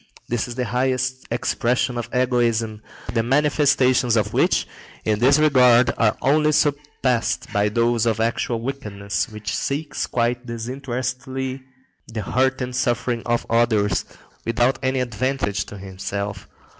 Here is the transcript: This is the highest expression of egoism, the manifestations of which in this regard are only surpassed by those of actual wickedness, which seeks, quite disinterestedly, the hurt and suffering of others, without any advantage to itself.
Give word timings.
This 0.29 0.47
is 0.47 0.55
the 0.55 0.65
highest 0.65 1.27
expression 1.29 1.95
of 1.95 2.09
egoism, 2.11 2.81
the 3.13 3.21
manifestations 3.21 4.15
of 4.15 4.33
which 4.33 4.67
in 5.05 5.19
this 5.19 5.37
regard 5.37 5.93
are 5.95 6.17
only 6.23 6.53
surpassed 6.53 7.53
by 7.53 7.69
those 7.69 8.07
of 8.07 8.19
actual 8.19 8.59
wickedness, 8.61 9.29
which 9.29 9.55
seeks, 9.55 10.07
quite 10.07 10.47
disinterestedly, 10.47 11.61
the 12.07 12.23
hurt 12.23 12.63
and 12.63 12.75
suffering 12.75 13.21
of 13.27 13.45
others, 13.47 14.03
without 14.43 14.79
any 14.81 15.01
advantage 15.01 15.65
to 15.67 15.75
itself. 15.75 16.47